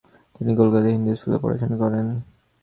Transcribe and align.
তিনি 0.35 0.51
কলকাতার 0.59 0.93
হিন্দু 0.95 1.11
স্কুলে 1.19 1.37
পড়াশুনা 1.43 1.75
করেন। 1.83 2.05